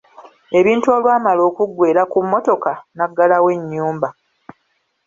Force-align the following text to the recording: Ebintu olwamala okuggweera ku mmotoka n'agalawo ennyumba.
Ebintu 0.59 0.87
olwamala 0.95 1.41
okuggweera 1.49 2.01
ku 2.11 2.17
mmotoka 2.25 2.71
n'agalawo 2.97 3.47
ennyumba. 3.57 4.09